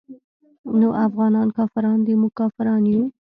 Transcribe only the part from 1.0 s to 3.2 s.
افغانان کافران دي موږ کافران يو.